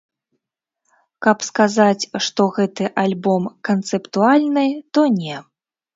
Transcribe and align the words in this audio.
Каб 1.25 1.37
сказаць, 1.49 2.09
што 2.27 2.47
гэты 2.57 2.89
альбом 3.05 3.45
канцэптуальны, 3.69 4.65
то 4.97 5.01
не. 5.21 5.37